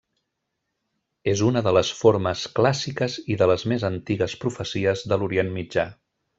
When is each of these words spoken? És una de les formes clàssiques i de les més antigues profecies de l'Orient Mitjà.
És 1.33 1.43
una 1.47 1.63
de 1.67 1.73
les 1.79 1.91
formes 1.99 2.47
clàssiques 2.61 3.19
i 3.35 3.39
de 3.43 3.51
les 3.53 3.69
més 3.75 3.87
antigues 3.93 4.37
profecies 4.47 5.09
de 5.13 5.23
l'Orient 5.23 5.57
Mitjà. 5.61 5.89